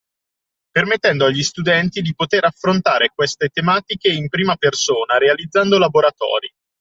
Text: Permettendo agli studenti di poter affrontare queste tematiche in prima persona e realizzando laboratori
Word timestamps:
Permettendo 0.71 1.25
agli 1.25 1.43
studenti 1.43 2.01
di 2.01 2.15
poter 2.15 2.43
affrontare 2.43 3.11
queste 3.13 3.49
tematiche 3.49 4.11
in 4.11 4.29
prima 4.29 4.55
persona 4.55 5.17
e 5.17 5.19
realizzando 5.19 5.77
laboratori 5.77 6.51